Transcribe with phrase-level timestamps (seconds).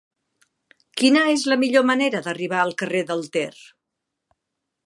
[1.01, 3.49] Quina és la millor manera d'arribar al carrer del Ter?